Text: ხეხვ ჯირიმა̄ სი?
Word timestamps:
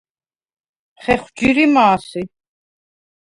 ხეხვ 1.03 1.25
ჯირიმა̄ 1.37 1.95
სი? 2.07 2.21